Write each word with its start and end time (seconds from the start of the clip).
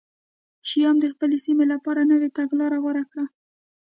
شیام 0.67 0.95
د 1.01 1.05
خپلې 1.13 1.37
سیمې 1.45 1.65
لپاره 1.73 2.01
نوې 2.11 2.29
تګلاره 2.37 2.77
غوره 2.83 3.03
کړه 3.11 3.25